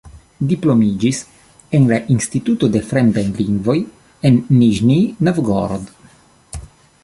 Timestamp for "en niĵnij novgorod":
4.31-5.97